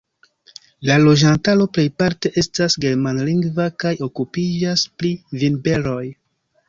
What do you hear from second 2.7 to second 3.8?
germanlingva